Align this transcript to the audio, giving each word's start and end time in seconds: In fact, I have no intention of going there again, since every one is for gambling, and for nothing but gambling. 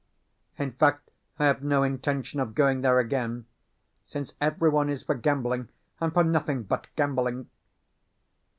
In 0.57 0.71
fact, 0.71 1.11
I 1.37 1.45
have 1.45 1.61
no 1.61 1.83
intention 1.83 2.39
of 2.39 2.55
going 2.55 2.81
there 2.81 2.97
again, 2.97 3.45
since 4.03 4.33
every 4.41 4.71
one 4.71 4.89
is 4.89 5.03
for 5.03 5.13
gambling, 5.13 5.69
and 5.99 6.11
for 6.11 6.23
nothing 6.23 6.63
but 6.63 6.87
gambling. 6.95 7.51